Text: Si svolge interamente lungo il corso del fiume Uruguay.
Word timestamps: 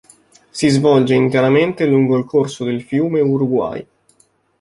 Si 0.49 0.69
svolge 0.71 1.13
interamente 1.13 1.85
lungo 1.85 2.17
il 2.17 2.25
corso 2.25 2.65
del 2.65 2.81
fiume 2.81 3.19
Uruguay. 3.21 3.85